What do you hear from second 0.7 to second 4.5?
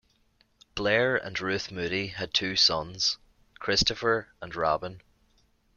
Blair and Ruth Moody had two sons, Christopher